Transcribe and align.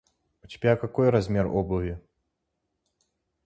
У 0.41 0.47
тебя 0.47 0.75
какой 0.77 1.11
размер 1.11 1.45
обуви? 1.47 1.99